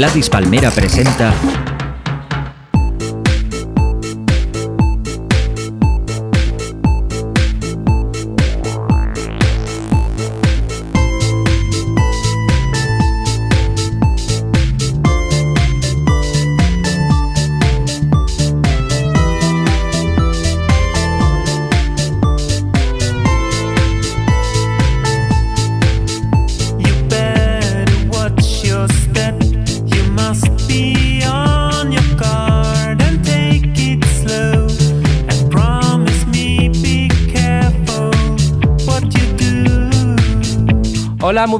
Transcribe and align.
Gladys 0.00 0.30
Palmera 0.30 0.70
presenta 0.70 1.30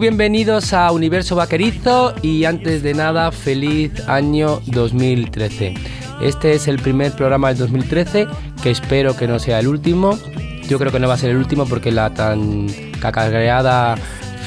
bienvenidos 0.00 0.72
a 0.72 0.90
Universo 0.92 1.36
Vaquerizo 1.36 2.14
y 2.22 2.46
antes 2.46 2.82
de 2.82 2.94
nada, 2.94 3.30
feliz 3.32 3.92
año 4.08 4.62
2013. 4.64 5.74
Este 6.22 6.54
es 6.54 6.68
el 6.68 6.78
primer 6.78 7.12
programa 7.12 7.48
del 7.48 7.58
2013 7.58 8.26
que 8.62 8.70
espero 8.70 9.14
que 9.14 9.28
no 9.28 9.38
sea 9.38 9.60
el 9.60 9.68
último. 9.68 10.18
Yo 10.66 10.78
creo 10.78 10.90
que 10.90 10.98
no 10.98 11.06
va 11.06 11.14
a 11.14 11.18
ser 11.18 11.30
el 11.30 11.36
último 11.36 11.66
porque 11.66 11.92
la 11.92 12.14
tan 12.14 12.68
cacareada 12.98 13.96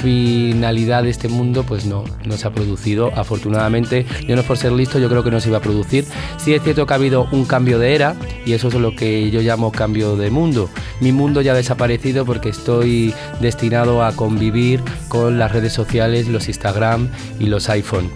finalidad 0.03 1.03
de 1.03 1.09
este 1.09 1.29
mundo 1.29 1.63
pues 1.63 1.85
no, 1.85 2.03
no 2.25 2.35
se 2.35 2.45
ha 2.45 2.51
producido 2.51 3.11
afortunadamente. 3.15 4.05
Yo 4.27 4.35
no 4.35 4.43
por 4.43 4.57
ser 4.57 4.73
listo 4.73 4.99
yo 4.99 5.07
creo 5.07 5.23
que 5.23 5.31
no 5.31 5.39
se 5.39 5.47
iba 5.47 5.59
a 5.59 5.61
producir. 5.61 6.05
Sí 6.37 6.53
es 6.53 6.61
cierto 6.61 6.85
que 6.85 6.93
ha 6.93 6.97
habido 6.97 7.29
un 7.31 7.45
cambio 7.45 7.79
de 7.79 7.95
era 7.95 8.17
y 8.45 8.51
eso 8.51 8.67
es 8.67 8.73
lo 8.73 8.93
que 8.97 9.31
yo 9.31 9.39
llamo 9.39 9.71
cambio 9.71 10.17
de 10.17 10.29
mundo. 10.29 10.69
Mi 10.99 11.13
mundo 11.13 11.39
ya 11.41 11.53
ha 11.53 11.55
desaparecido 11.55 12.25
porque 12.25 12.49
estoy 12.49 13.13
destinado 13.39 14.03
a 14.03 14.11
convivir 14.11 14.81
con 15.07 15.39
las 15.39 15.53
redes 15.53 15.71
sociales 15.71 16.27
los 16.27 16.49
Instagram 16.49 17.07
y 17.39 17.45
los 17.45 17.69
iPhone. 17.69 18.11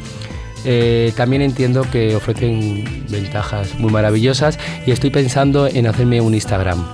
Eh, 0.66 1.14
también 1.16 1.42
entiendo 1.42 1.90
que 1.90 2.18
ofrecen 2.18 2.84
ventajas 3.10 3.80
muy 3.80 3.94
maravillosas 3.94 4.60
y 4.86 4.92
estoy 4.92 5.10
pensando 5.10 5.68
en 5.68 5.88
hacerme 5.88 6.20
un 6.20 6.34
Instagram. 6.34 6.86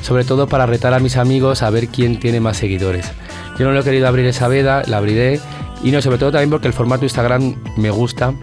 Sobre 0.00 0.24
todo 0.24 0.48
para 0.48 0.64
retar 0.64 0.94
a 0.94 1.00
mis 1.00 1.18
amigos 1.18 1.62
a 1.62 1.68
ver 1.68 1.88
quién 1.88 2.18
tiene 2.18 2.40
más 2.40 2.56
seguidores. 2.56 3.12
Yo 3.58 3.66
no 3.66 3.72
lo 3.72 3.80
he 3.80 3.84
querido 3.84 4.08
abrir 4.08 4.26
esa 4.26 4.48
veda, 4.48 4.82
la 4.86 4.98
abriré. 4.98 5.40
Y 5.82 5.90
no, 5.90 6.00
sobre 6.00 6.18
todo 6.18 6.32
también 6.32 6.50
porque 6.50 6.66
el 6.66 6.72
formato 6.72 7.04
Instagram 7.04 7.56
me 7.76 7.90
gusta. 7.90 8.34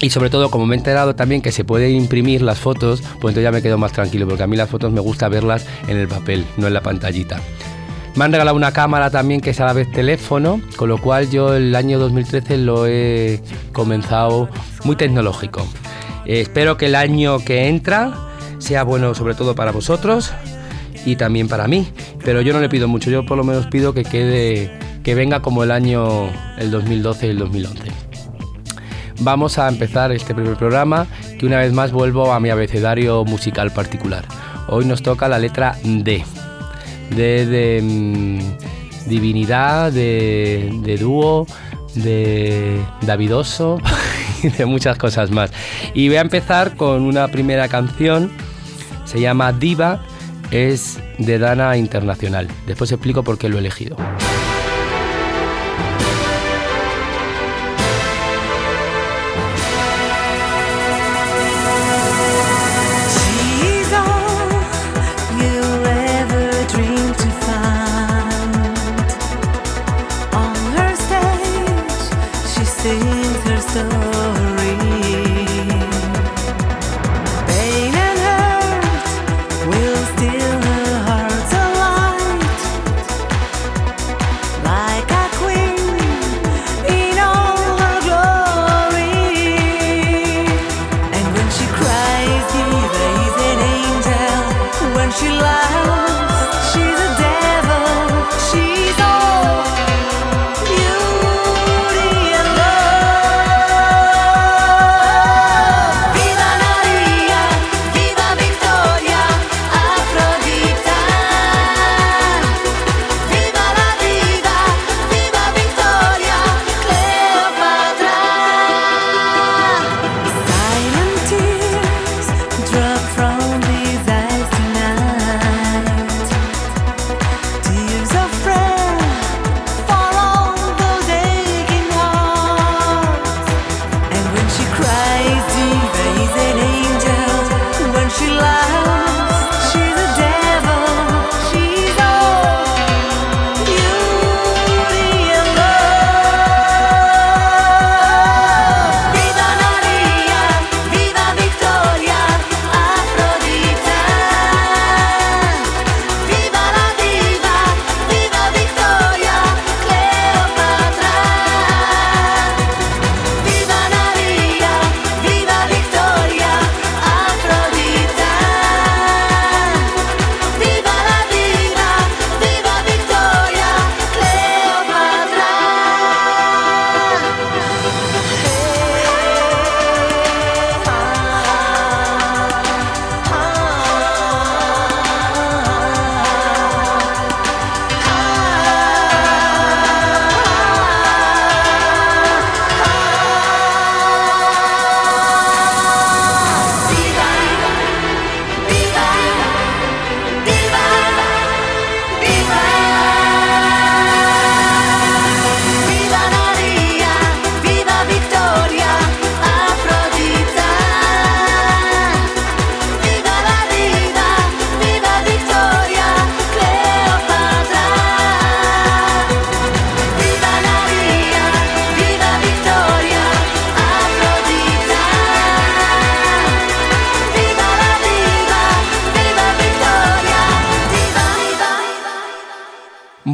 Y 0.00 0.10
sobre 0.10 0.28
todo, 0.28 0.50
como 0.50 0.66
me 0.66 0.74
he 0.74 0.78
enterado 0.78 1.14
también 1.14 1.40
que 1.40 1.52
se 1.52 1.64
puede 1.64 1.90
imprimir 1.90 2.42
las 2.42 2.58
fotos, 2.58 3.00
pues 3.00 3.14
entonces 3.32 3.44
ya 3.44 3.52
me 3.52 3.62
quedo 3.62 3.78
más 3.78 3.92
tranquilo, 3.92 4.26
porque 4.26 4.42
a 4.42 4.46
mí 4.46 4.56
las 4.56 4.68
fotos 4.68 4.92
me 4.92 5.00
gusta 5.00 5.28
verlas 5.28 5.66
en 5.88 5.96
el 5.96 6.08
papel, 6.08 6.44
no 6.56 6.66
en 6.66 6.74
la 6.74 6.82
pantallita. 6.82 7.40
Me 8.14 8.24
han 8.24 8.32
regalado 8.32 8.56
una 8.56 8.72
cámara 8.72 9.10
también 9.10 9.40
que 9.40 9.50
es 9.50 9.60
a 9.60 9.64
la 9.64 9.72
vez 9.72 9.90
teléfono, 9.90 10.60
con 10.76 10.88
lo 10.88 10.98
cual 10.98 11.30
yo 11.30 11.54
el 11.54 11.74
año 11.74 11.98
2013 11.98 12.58
lo 12.58 12.86
he 12.86 13.40
comenzado 13.72 14.48
muy 14.84 14.94
tecnológico. 14.94 15.66
Eh, 16.24 16.40
espero 16.40 16.76
que 16.76 16.86
el 16.86 16.94
año 16.94 17.38
que 17.38 17.68
entra 17.68 18.12
sea 18.58 18.84
bueno 18.84 19.14
sobre 19.14 19.34
todo 19.34 19.54
para 19.54 19.72
vosotros, 19.72 20.32
y 21.04 21.16
también 21.16 21.48
para 21.48 21.68
mí. 21.68 21.88
Pero 22.24 22.40
yo 22.40 22.52
no 22.52 22.60
le 22.60 22.68
pido 22.68 22.88
mucho, 22.88 23.10
yo 23.10 23.24
por 23.24 23.36
lo 23.36 23.44
menos 23.44 23.66
pido 23.66 23.94
que 23.94 24.04
quede, 24.04 24.70
que 25.02 25.14
venga 25.14 25.40
como 25.40 25.62
el 25.64 25.70
año 25.70 26.28
el 26.58 26.70
2012 26.70 27.26
y 27.26 27.30
el 27.30 27.38
2011. 27.38 27.82
Vamos 29.20 29.58
a 29.58 29.68
empezar 29.68 30.10
este 30.12 30.34
primer 30.34 30.56
programa, 30.56 31.06
que 31.38 31.46
una 31.46 31.58
vez 31.58 31.72
más 31.72 31.92
vuelvo 31.92 32.32
a 32.32 32.40
mi 32.40 32.50
abecedario 32.50 33.24
musical 33.24 33.70
particular. 33.70 34.24
Hoy 34.68 34.86
nos 34.86 35.02
toca 35.02 35.28
la 35.28 35.38
letra 35.38 35.76
D. 35.84 36.24
D 37.10 37.46
de 37.46 37.80
mm, 37.82 39.08
divinidad, 39.08 39.92
de, 39.92 40.70
de 40.82 40.96
dúo, 40.96 41.46
de 41.94 42.80
davidoso 43.02 43.78
y 44.42 44.48
de 44.48 44.66
muchas 44.66 44.98
cosas 44.98 45.30
más. 45.30 45.52
Y 45.94 46.08
voy 46.08 46.16
a 46.16 46.22
empezar 46.22 46.76
con 46.76 47.02
una 47.02 47.28
primera 47.28 47.68
canción, 47.68 48.32
se 49.04 49.20
llama 49.20 49.52
Diva 49.52 50.02
es 50.50 50.98
de 51.18 51.38
Dana 51.38 51.76
Internacional. 51.76 52.48
Después 52.66 52.92
explico 52.92 53.22
por 53.22 53.38
qué 53.38 53.48
lo 53.48 53.56
he 53.56 53.60
elegido. 53.60 53.96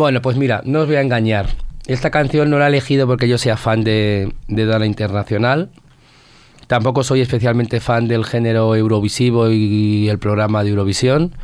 Bueno, 0.01 0.23
pues 0.23 0.39
mira, 0.39 0.63
no 0.65 0.81
os 0.81 0.87
voy 0.87 0.97
a 0.97 1.03
engañar. 1.03 1.51
Esta 1.87 2.11
canción 2.11 2.49
no 2.49 2.59
la 2.59 2.65
he 2.65 2.69
elegido 2.69 3.07
porque 3.07 3.29
yo 3.29 3.37
sea 3.37 3.59
fan 3.59 3.85
de, 3.85 4.33
de 4.49 4.65
Dana 4.65 4.87
Internacional. 4.87 5.69
Tampoco 6.69 7.05
soy 7.05 7.21
especialmente 7.21 7.81
fan 7.81 8.09
del 8.09 8.25
género 8.25 8.75
eurovisivo 8.75 9.51
y 9.51 10.09
el 10.09 10.19
programa 10.19 10.65
de 10.65 10.71
Eurovisión. 10.71 11.35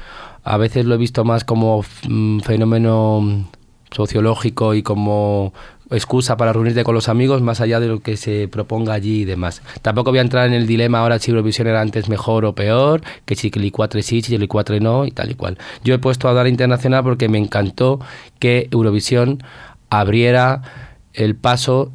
A 0.43 0.57
veces 0.57 0.87
lo 0.87 0.95
he 0.95 0.97
visto 0.97 1.23
más 1.23 1.45
como 1.45 1.85
mm, 2.09 2.41
fenómeno 2.41 3.47
sociológico 3.91 4.73
y 4.73 4.83
como 4.83 5.53
excusa 5.91 6.37
para 6.37 6.53
reunirte 6.53 6.85
con 6.85 6.95
los 6.95 7.09
amigos 7.09 7.43
más 7.43 7.61
allá 7.61 7.81
de 7.81 7.89
lo 7.89 8.01
que 8.01 8.17
se 8.17 8.49
proponga 8.49 8.95
allí 8.95 9.23
y 9.23 9.25
demás. 9.25 9.63
Tampoco 9.83 10.11
voy 10.11 10.19
a 10.19 10.23
entrar 10.23 10.47
en 10.47 10.55
el 10.55 10.67
dilema 10.67 11.01
ahora 11.01 11.19
si 11.19 11.31
Eurovisión 11.31 11.69
era 11.69 11.81
antes 11.81 12.09
mejor 12.09 12.45
o 12.45 12.55
peor, 12.55 13.03
que 13.25 13.37
si 13.37 13.51
4 13.51 14.03
sí, 14.03 14.23
si 14.23 14.47
4 14.47 14.81
no 14.81 15.07
y 15.07 15.11
tal 15.11 15.31
y 15.31 15.35
cual. 15.35 15.59
Yo 15.85 15.95
he 15.95 15.99
puesto 15.99 16.29
a 16.29 16.33
dar 16.33 16.47
internacional 16.47 17.03
porque 17.03 17.29
me 17.29 17.39
encantó 17.39 18.01
que 18.39 18.69
Eurovisión 18.71 19.43
abriera 19.91 20.63
el 21.13 21.37
paso 21.37 21.93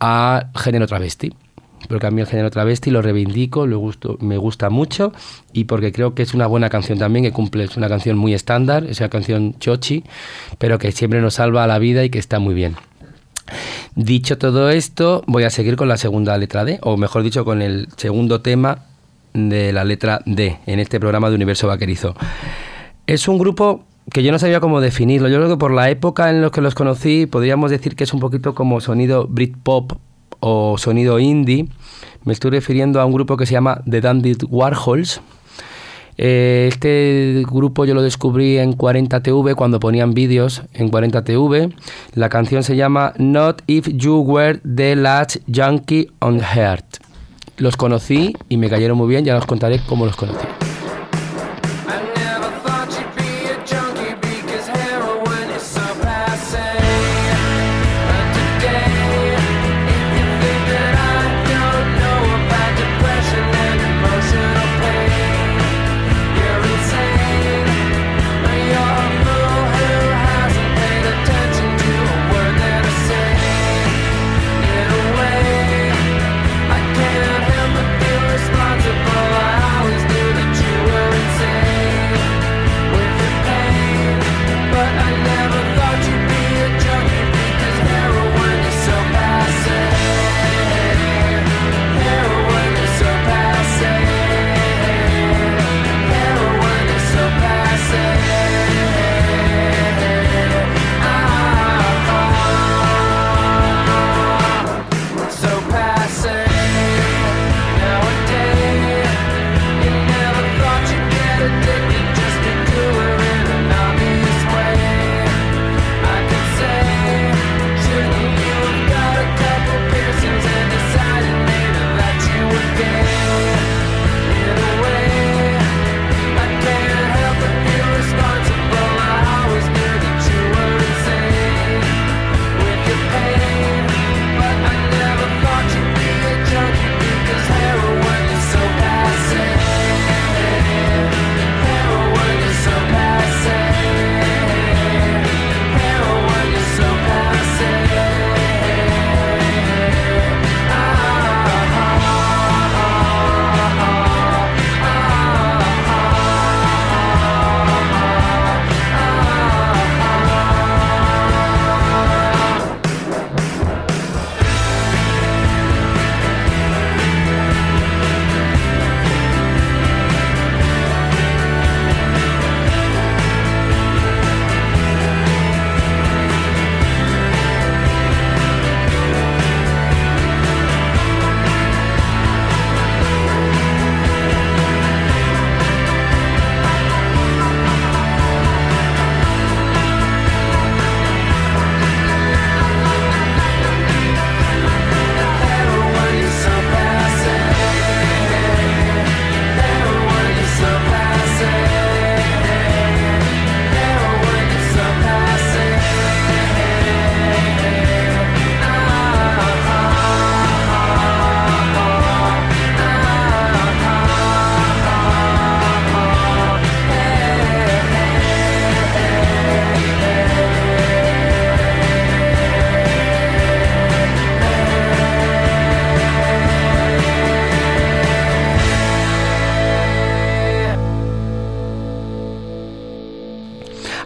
a 0.00 0.50
género 0.54 0.86
travesti 0.86 1.32
porque 1.88 2.06
a 2.06 2.10
mí 2.10 2.20
el 2.20 2.26
género 2.26 2.50
travesti 2.50 2.90
lo 2.90 3.02
reivindico, 3.02 3.66
lo 3.66 3.78
gusto, 3.78 4.16
me 4.20 4.36
gusta 4.36 4.70
mucho 4.70 5.12
y 5.52 5.64
porque 5.64 5.92
creo 5.92 6.14
que 6.14 6.22
es 6.22 6.32
una 6.32 6.46
buena 6.46 6.70
canción 6.70 6.98
también, 6.98 7.24
que 7.24 7.32
cumple, 7.32 7.64
es 7.64 7.76
una 7.76 7.88
canción 7.88 8.16
muy 8.16 8.34
estándar, 8.34 8.84
es 8.84 9.00
una 9.00 9.08
canción 9.08 9.58
chochi, 9.58 10.04
pero 10.58 10.78
que 10.78 10.92
siempre 10.92 11.20
nos 11.20 11.34
salva 11.34 11.66
la 11.66 11.78
vida 11.78 12.04
y 12.04 12.10
que 12.10 12.18
está 12.18 12.38
muy 12.38 12.54
bien. 12.54 12.76
Dicho 13.94 14.38
todo 14.38 14.70
esto, 14.70 15.22
voy 15.26 15.44
a 15.44 15.50
seguir 15.50 15.76
con 15.76 15.88
la 15.88 15.96
segunda 15.96 16.36
letra 16.38 16.64
D, 16.64 16.78
o 16.82 16.96
mejor 16.96 17.22
dicho, 17.22 17.44
con 17.44 17.62
el 17.62 17.88
segundo 17.96 18.40
tema 18.40 18.86
de 19.34 19.72
la 19.72 19.84
letra 19.84 20.22
D 20.26 20.58
en 20.66 20.78
este 20.78 21.00
programa 21.00 21.28
de 21.28 21.36
Universo 21.36 21.66
Vaquerizo. 21.66 22.14
Es 23.06 23.28
un 23.28 23.38
grupo 23.38 23.84
que 24.10 24.22
yo 24.22 24.32
no 24.32 24.38
sabía 24.38 24.60
cómo 24.60 24.80
definirlo. 24.80 25.28
Yo 25.28 25.36
creo 25.38 25.48
que 25.48 25.56
por 25.56 25.72
la 25.72 25.90
época 25.90 26.30
en 26.30 26.42
la 26.42 26.50
que 26.50 26.60
los 26.60 26.74
conocí, 26.74 27.26
podríamos 27.26 27.70
decir 27.70 27.96
que 27.96 28.04
es 28.04 28.12
un 28.12 28.20
poquito 28.20 28.54
como 28.54 28.80
sonido 28.80 29.26
Britpop 29.28 29.92
o 30.40 30.76
sonido 30.78 31.18
indie. 31.18 31.68
Me 32.24 32.32
estoy 32.32 32.50
refiriendo 32.50 33.00
a 33.00 33.04
un 33.04 33.12
grupo 33.12 33.36
que 33.36 33.46
se 33.46 33.52
llama 33.52 33.82
The 33.88 34.00
Dandy 34.00 34.36
Warhols. 34.48 35.20
Eh, 36.18 36.66
este 36.70 37.42
grupo 37.46 37.84
yo 37.84 37.94
lo 37.94 38.02
descubrí 38.02 38.58
en 38.58 38.76
40TV 38.76 39.54
cuando 39.54 39.80
ponían 39.80 40.12
vídeos 40.14 40.62
en 40.72 40.90
40TV. 40.90 41.72
La 42.14 42.28
canción 42.28 42.62
se 42.62 42.76
llama 42.76 43.14
Not 43.18 43.62
If 43.66 43.88
You 43.88 44.20
Were 44.20 44.58
the 44.58 44.96
Last 44.96 45.36
Junkie 45.52 46.10
on 46.20 46.40
Heart. 46.40 46.84
Los 47.56 47.76
conocí 47.76 48.34
y 48.48 48.56
me 48.56 48.68
cayeron 48.68 48.96
muy 48.96 49.08
bien, 49.08 49.24
ya 49.24 49.36
os 49.36 49.46
contaré 49.46 49.80
cómo 49.86 50.06
los 50.06 50.16
conocí. 50.16 50.71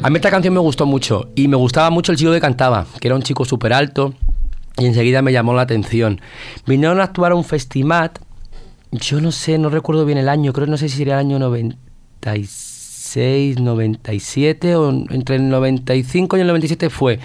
A 0.07 0.09
mí 0.09 0.19
esta 0.19 0.31
canción 0.31 0.55
me 0.55 0.61
gustó 0.61 0.87
mucho 0.87 1.31
y 1.35 1.49
me 1.49 1.57
gustaba 1.57 1.91
mucho 1.91 2.13
el 2.13 2.19
chico 2.19 2.31
que 2.31 2.41
cantaba, 2.41 2.87
que 3.01 3.09
era 3.09 3.17
un 3.17 3.23
chico 3.23 3.45
súper 3.45 3.73
alto 3.73 4.15
y 4.79 4.87
enseguida 4.87 5.21
me 5.21 5.33
llamó 5.33 5.53
la 5.53 5.63
atención. 5.63 6.21
Vinieron 6.65 7.01
a 7.01 7.03
actuar 7.03 7.33
a 7.33 7.35
un 7.35 7.43
festival, 7.43 8.13
yo 8.93 9.21
no 9.21 9.33
sé, 9.33 9.59
no 9.59 9.69
recuerdo 9.69 10.05
bien 10.05 10.19
el 10.19 10.29
año, 10.29 10.53
creo 10.53 10.69
no 10.69 10.77
sé 10.77 10.89
si 10.89 10.99
sería 10.99 11.15
el 11.15 11.27
año 11.27 11.41
96, 11.41 13.59
97 13.59 14.77
o 14.77 14.91
entre 15.11 15.35
el 15.35 15.49
95 15.49 16.37
y 16.37 16.41
el 16.41 16.47
97 16.47 16.89
fue. 16.89 17.19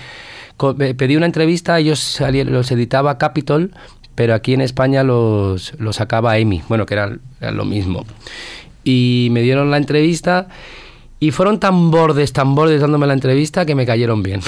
Pedí 0.98 1.16
una 1.16 1.28
entrevista, 1.28 1.78
ellos 1.78 2.20
los 2.48 2.72
editaba 2.72 3.20
Capitol, 3.20 3.76
pero 4.16 4.34
aquí 4.34 4.56
en 4.56 4.62
España 4.62 5.04
los, 5.04 5.76
sacaba 5.92 6.40
EMI, 6.40 6.64
bueno, 6.68 6.88
que 6.88 6.96
era, 6.96 7.16
era 7.40 7.52
lo 7.52 7.64
mismo. 7.64 8.08
Y 8.84 9.28
me 9.30 9.44
dieron 9.44 9.70
la 9.70 9.78
entrevista 9.78 10.48
Y 11.24 11.30
fueron 11.30 11.60
tan 11.60 11.92
bordes, 11.92 12.34
tan 12.34 12.56
bordes 12.56 12.82
dándome 12.82 13.06
la 13.06 13.14
entrevista 13.14 13.64
que 13.64 13.76
me 13.76 13.86
cayeron 13.86 14.24
bien. 14.24 14.42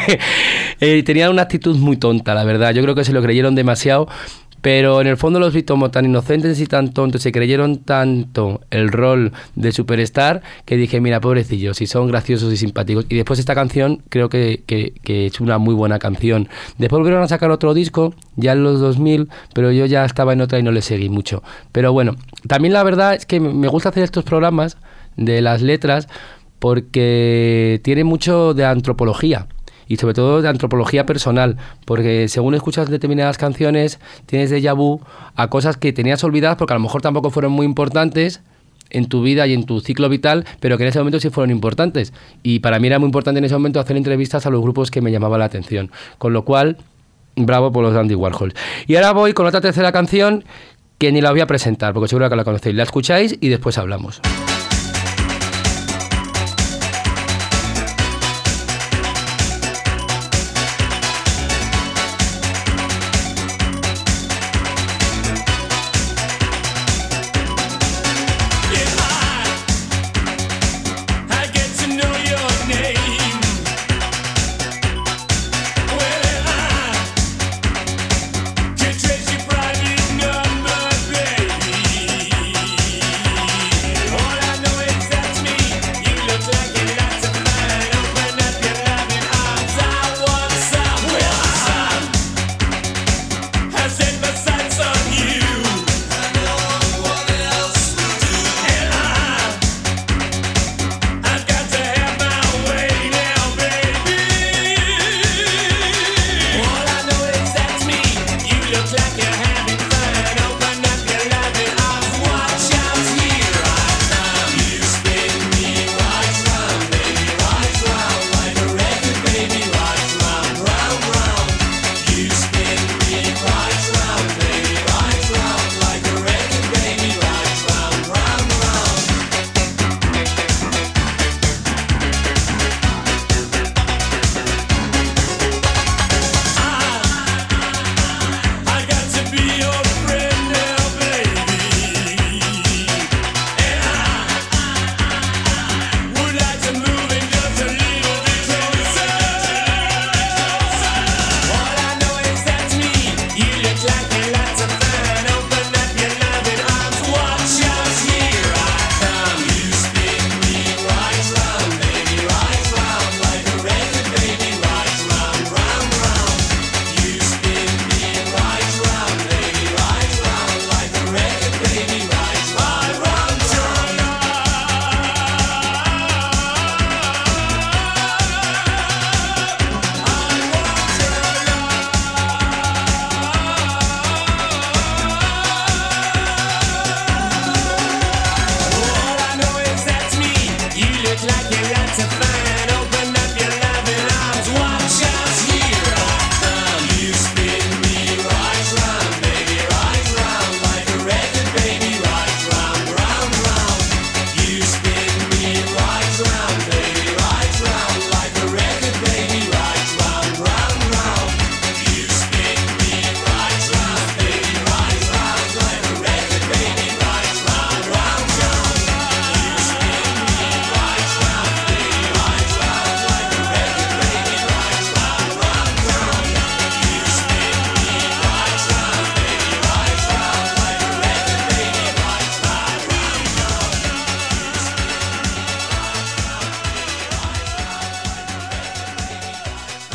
eh, 0.80 1.02
tenían 1.02 1.30
una 1.30 1.40
actitud 1.40 1.78
muy 1.78 1.96
tonta, 1.96 2.34
la 2.34 2.44
verdad. 2.44 2.74
Yo 2.74 2.82
creo 2.82 2.94
que 2.94 3.04
se 3.04 3.14
lo 3.14 3.22
creyeron 3.22 3.54
demasiado. 3.54 4.06
Pero 4.60 5.00
en 5.00 5.06
el 5.06 5.16
fondo 5.16 5.40
los 5.40 5.54
vi 5.54 5.62
como 5.62 5.90
tan 5.90 6.04
inocentes 6.04 6.60
y 6.60 6.66
tan 6.66 6.92
tontos, 6.92 7.22
se 7.22 7.32
creyeron 7.32 7.78
tanto 7.84 8.60
el 8.70 8.92
rol 8.92 9.32
de 9.54 9.72
superstar 9.72 10.42
que 10.66 10.76
dije, 10.76 11.00
mira, 11.00 11.20
pobrecillos, 11.22 11.78
si 11.78 11.86
son 11.86 12.08
graciosos 12.08 12.52
y 12.52 12.58
simpáticos. 12.58 13.06
Y 13.08 13.16
después 13.16 13.38
esta 13.38 13.54
canción 13.54 14.02
creo 14.10 14.28
que, 14.28 14.62
que, 14.66 15.26
es 15.26 15.40
una 15.40 15.56
muy 15.56 15.74
buena 15.74 15.98
canción. 15.98 16.48
Después 16.76 17.00
volvieron 17.00 17.22
a 17.22 17.28
sacar 17.28 17.50
otro 17.50 17.72
disco, 17.72 18.14
ya 18.36 18.52
en 18.52 18.62
los 18.62 18.80
2000, 18.80 19.30
pero 19.54 19.72
yo 19.72 19.86
ya 19.86 20.04
estaba 20.04 20.34
en 20.34 20.42
otra 20.42 20.58
y 20.58 20.62
no 20.62 20.70
le 20.70 20.82
seguí 20.82 21.08
mucho. 21.08 21.42
Pero 21.72 21.94
bueno, 21.94 22.16
también 22.46 22.74
la 22.74 22.82
verdad 22.82 23.14
es 23.14 23.24
que 23.24 23.40
me 23.40 23.68
gusta 23.68 23.88
hacer 23.88 24.02
estos 24.02 24.24
programas 24.24 24.76
de 25.16 25.40
las 25.40 25.62
letras 25.62 26.08
porque 26.58 27.80
tiene 27.84 28.04
mucho 28.04 28.54
de 28.54 28.64
antropología 28.64 29.48
y 29.86 29.96
sobre 29.96 30.14
todo 30.14 30.40
de 30.40 30.48
antropología 30.48 31.04
personal, 31.04 31.58
porque 31.84 32.28
según 32.28 32.54
escuchas 32.54 32.88
determinadas 32.88 33.36
canciones 33.36 34.00
tienes 34.26 34.50
déjà 34.50 34.74
vu 34.74 35.00
a 35.36 35.48
cosas 35.48 35.76
que 35.76 35.92
tenías 35.92 36.24
olvidadas 36.24 36.56
porque 36.56 36.72
a 36.72 36.76
lo 36.76 36.82
mejor 36.82 37.02
tampoco 37.02 37.30
fueron 37.30 37.52
muy 37.52 37.66
importantes 37.66 38.40
en 38.90 39.06
tu 39.06 39.22
vida 39.22 39.46
y 39.46 39.52
en 39.52 39.64
tu 39.64 39.80
ciclo 39.80 40.08
vital, 40.08 40.44
pero 40.60 40.76
que 40.76 40.84
en 40.84 40.88
ese 40.88 40.98
momento 40.98 41.20
sí 41.20 41.28
fueron 41.30 41.50
importantes. 41.50 42.12
Y 42.42 42.60
para 42.60 42.78
mí 42.78 42.86
era 42.86 42.98
muy 42.98 43.06
importante 43.06 43.38
en 43.38 43.44
ese 43.44 43.54
momento 43.54 43.80
hacer 43.80 43.96
entrevistas 43.96 44.46
a 44.46 44.50
los 44.50 44.62
grupos 44.62 44.90
que 44.90 45.00
me 45.00 45.10
llamaban 45.10 45.40
la 45.40 45.46
atención. 45.46 45.90
Con 46.18 46.32
lo 46.32 46.44
cual, 46.44 46.78
bravo 47.34 47.72
por 47.72 47.82
los 47.82 47.96
Andy 47.96 48.14
Warhol. 48.14 48.54
Y 48.86 48.94
ahora 48.96 49.12
voy 49.12 49.32
con 49.32 49.46
otra 49.46 49.60
tercera 49.60 49.90
canción 49.90 50.44
que 50.98 51.10
ni 51.10 51.20
la 51.20 51.32
voy 51.32 51.40
a 51.40 51.46
presentar, 51.46 51.92
porque 51.92 52.08
seguro 52.08 52.30
que 52.30 52.36
la 52.36 52.44
conocéis. 52.44 52.76
La 52.76 52.84
escucháis 52.84 53.36
y 53.40 53.48
después 53.48 53.78
hablamos. 53.78 54.20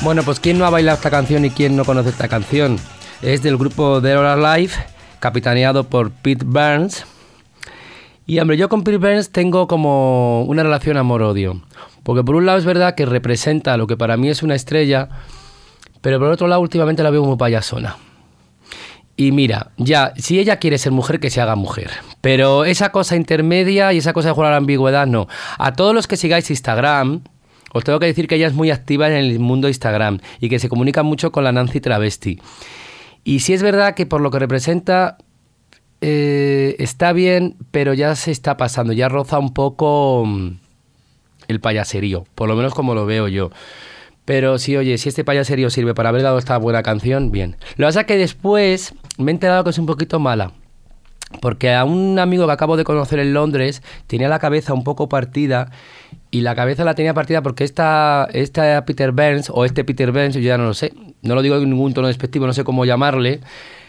Bueno, 0.01 0.23
pues 0.23 0.39
¿quién 0.39 0.57
no 0.57 0.65
ha 0.65 0.69
bailado 0.69 0.95
esta 0.95 1.09
canción 1.09 1.43
y 1.43 1.49
quién 1.49 1.75
no 1.75 1.83
conoce 1.83 2.09
esta 2.09 2.29
canción? 2.29 2.77
Es 3.21 3.43
del 3.43 3.57
grupo 3.57 4.01
The 4.01 4.15
Oral 4.15 4.41
Life, 4.41 4.81
capitaneado 5.19 5.83
por 5.83 6.11
Pete 6.11 6.45
Burns. 6.45 7.05
Y 8.25 8.39
hombre, 8.39 8.55
yo 8.55 8.69
con 8.69 8.85
Pete 8.85 8.97
Burns 8.97 9.29
tengo 9.31 9.67
como 9.67 10.43
una 10.43 10.63
relación 10.63 10.95
amor-odio. 10.95 11.61
Porque 12.03 12.23
por 12.23 12.35
un 12.35 12.45
lado 12.45 12.57
es 12.57 12.63
verdad 12.63 12.95
que 12.95 13.05
representa 13.05 13.75
lo 13.75 13.87
que 13.87 13.97
para 13.97 14.15
mí 14.15 14.29
es 14.29 14.41
una 14.41 14.55
estrella, 14.55 15.09
pero 15.99 16.17
por 16.17 16.29
otro 16.29 16.47
lado 16.47 16.61
últimamente 16.61 17.03
la 17.03 17.09
veo 17.09 17.21
como 17.21 17.37
payasona. 17.37 17.97
Y 19.17 19.33
mira, 19.33 19.71
ya, 19.75 20.13
si 20.15 20.39
ella 20.39 20.59
quiere 20.59 20.77
ser 20.77 20.93
mujer, 20.93 21.19
que 21.19 21.29
se 21.29 21.41
haga 21.41 21.57
mujer. 21.57 21.91
Pero 22.21 22.63
esa 22.63 22.93
cosa 22.93 23.17
intermedia 23.17 23.91
y 23.91 23.97
esa 23.97 24.13
cosa 24.13 24.29
de 24.29 24.33
jugar 24.33 24.47
a 24.47 24.51
la 24.51 24.57
ambigüedad, 24.57 25.07
no. 25.07 25.27
A 25.57 25.73
todos 25.73 25.93
los 25.93 26.07
que 26.07 26.15
sigáis 26.15 26.49
Instagram, 26.49 27.23
os 27.73 27.83
tengo 27.83 27.99
que 27.99 28.05
decir 28.07 28.27
que 28.27 28.35
ella 28.35 28.47
es 28.47 28.53
muy 28.53 28.71
activa 28.71 29.07
en 29.07 29.13
el 29.13 29.39
mundo 29.39 29.67
Instagram 29.67 30.19
y 30.39 30.49
que 30.49 30.59
se 30.59 30.69
comunica 30.69 31.03
mucho 31.03 31.31
con 31.31 31.43
la 31.43 31.51
Nancy 31.51 31.79
Travesti. 31.79 32.39
Y 33.23 33.39
sí 33.39 33.53
es 33.53 33.61
verdad 33.61 33.95
que 33.95 34.05
por 34.05 34.21
lo 34.21 34.31
que 34.31 34.39
representa 34.39 35.17
eh, 36.01 36.75
está 36.79 37.11
bien, 37.13 37.57
pero 37.71 37.93
ya 37.93 38.15
se 38.15 38.31
está 38.31 38.57
pasando, 38.57 38.93
ya 38.93 39.09
roza 39.09 39.37
un 39.37 39.53
poco 39.53 40.23
mm, 40.25 40.51
el 41.47 41.59
payaserío, 41.59 42.25
por 42.35 42.47
lo 42.47 42.55
menos 42.55 42.73
como 42.73 42.95
lo 42.95 43.05
veo 43.05 43.27
yo. 43.27 43.51
Pero 44.25 44.59
sí, 44.59 44.77
oye, 44.77 44.97
si 44.97 45.09
este 45.09 45.23
payaserío 45.23 45.69
sirve 45.69 45.95
para 45.95 46.09
haber 46.09 46.21
dado 46.21 46.37
esta 46.37 46.57
buena 46.57 46.83
canción, 46.83 47.31
bien. 47.31 47.57
Lo 47.75 47.85
que 47.85 47.89
pasa 47.89 48.01
es 48.01 48.05
que 48.05 48.17
después 48.17 48.93
me 49.17 49.31
he 49.31 49.33
enterado 49.33 49.63
que 49.63 49.71
es 49.71 49.77
un 49.79 49.87
poquito 49.87 50.19
mala. 50.19 50.51
porque 51.41 51.73
a 51.73 51.83
un 51.83 52.17
amigo 52.17 52.47
que 52.47 52.53
acabo 52.53 52.77
de 52.77 52.83
conocer 52.83 53.19
en 53.19 53.33
Londres 53.33 53.83
tenía 54.07 54.29
la 54.29 54.39
cabeza 54.39 54.73
un 54.73 54.83
poco 54.83 55.09
partida 55.09 55.71
y 56.31 56.41
la 56.41 56.55
cabeza 56.55 56.83
la 56.83 56.95
tenía 56.95 57.13
partida 57.13 57.41
porque 57.41 57.63
esta, 57.63 58.27
esta 58.33 58.85
Peter 58.85 59.11
Burns 59.11 59.49
o 59.53 59.65
este 59.65 59.83
Peter 59.83 60.11
Burns, 60.11 60.35
yo 60.35 60.41
ya 60.41 60.57
no 60.57 60.65
lo 60.65 60.73
sé, 60.73 60.93
no 61.21 61.35
lo 61.35 61.41
digo 61.41 61.55
en 61.57 61.69
ningún 61.69 61.93
tono 61.93 62.07
despectivo, 62.07 62.45
no 62.45 62.53
sé 62.53 62.63
cómo 62.63 62.85
llamarle, 62.85 63.41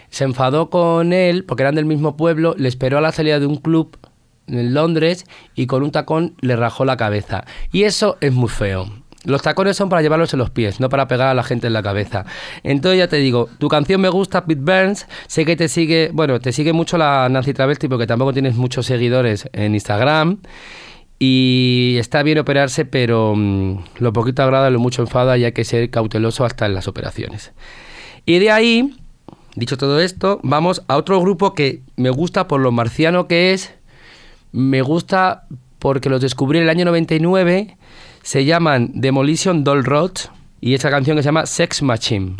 se 0.08 0.24
enfadó 0.24 0.70
con 0.70 1.12
él 1.12 1.44
porque 1.44 1.62
eran 1.62 1.74
del 1.74 1.84
mismo 1.84 2.16
pueblo, 2.16 2.54
le 2.56 2.68
esperó 2.68 2.98
a 2.98 3.00
la 3.00 3.12
salida 3.12 3.40
de 3.40 3.46
un 3.46 3.56
club 3.56 3.96
en 4.46 4.74
Londres 4.74 5.26
y 5.54 5.66
con 5.66 5.82
un 5.82 5.92
tacón 5.92 6.34
le 6.40 6.56
rajó 6.56 6.84
la 6.84 6.96
cabeza. 6.96 7.44
Y 7.72 7.84
eso 7.84 8.16
es 8.20 8.32
muy 8.32 8.48
feo. 8.48 8.90
Los 9.24 9.42
tacones 9.42 9.76
son 9.76 9.90
para 9.90 10.00
llevarlos 10.00 10.32
en 10.32 10.38
los 10.38 10.48
pies, 10.48 10.80
no 10.80 10.88
para 10.88 11.06
pegar 11.06 11.28
a 11.28 11.34
la 11.34 11.42
gente 11.42 11.66
en 11.66 11.74
la 11.74 11.82
cabeza. 11.82 12.24
Entonces 12.62 12.98
ya 12.98 13.08
te 13.08 13.16
digo, 13.16 13.50
tu 13.58 13.68
canción 13.68 14.00
me 14.00 14.08
gusta, 14.08 14.46
Pete 14.46 14.62
Burns. 14.62 15.06
Sé 15.26 15.44
que 15.44 15.56
te 15.56 15.68
sigue, 15.68 16.10
bueno, 16.14 16.40
te 16.40 16.52
sigue 16.52 16.72
mucho 16.72 16.96
la 16.96 17.28
Nancy 17.28 17.52
Travesti 17.52 17.86
porque 17.86 18.06
tampoco 18.06 18.32
tienes 18.32 18.54
muchos 18.54 18.86
seguidores 18.86 19.46
en 19.52 19.74
Instagram. 19.74 20.38
Y 21.22 21.96
está 21.98 22.22
bien 22.22 22.38
operarse, 22.38 22.86
pero 22.86 23.34
mm, 23.36 23.84
lo 23.98 24.12
poquito 24.14 24.42
agrada, 24.42 24.70
lo 24.70 24.80
mucho 24.80 25.02
enfada 25.02 25.36
y 25.36 25.44
hay 25.44 25.52
que 25.52 25.64
ser 25.64 25.90
cauteloso 25.90 26.46
hasta 26.46 26.64
en 26.64 26.72
las 26.72 26.88
operaciones. 26.88 27.52
Y 28.24 28.38
de 28.38 28.50
ahí, 28.50 28.94
dicho 29.54 29.76
todo 29.76 30.00
esto, 30.00 30.40
vamos 30.42 30.82
a 30.88 30.96
otro 30.96 31.20
grupo 31.20 31.54
que 31.54 31.82
me 31.96 32.08
gusta 32.08 32.48
por 32.48 32.62
lo 32.62 32.72
marciano 32.72 33.28
que 33.28 33.52
es. 33.52 33.74
Me 34.50 34.80
gusta 34.80 35.44
porque 35.78 36.08
los 36.08 36.22
descubrí 36.22 36.58
en 36.58 36.64
el 36.64 36.70
año 36.70 36.86
99 36.86 37.76
se 38.22 38.44
llaman 38.46 38.90
Demolition 38.94 39.62
Doll 39.62 39.84
Rod 39.84 40.12
y 40.60 40.74
esa 40.74 40.90
canción 40.90 41.16
que 41.16 41.22
se 41.22 41.28
llama 41.28 41.44
Sex 41.44 41.82
Machine. 41.82 42.36